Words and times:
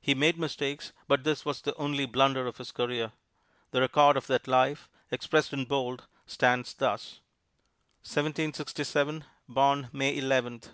He 0.00 0.14
made 0.14 0.38
mistakes, 0.38 0.92
but 1.08 1.24
this 1.24 1.44
was 1.44 1.60
the 1.60 1.74
only 1.74 2.06
blunder 2.06 2.46
of 2.46 2.56
his 2.56 2.72
career. 2.72 3.12
The 3.70 3.82
record 3.82 4.16
of 4.16 4.26
that 4.28 4.48
life 4.48 4.88
expressed 5.10 5.52
in 5.52 5.66
bold 5.66 6.06
stands 6.24 6.72
thus: 6.72 7.20
1767 8.00 9.26
Born 9.46 9.90
May 9.92 10.16
Eleventh. 10.16 10.70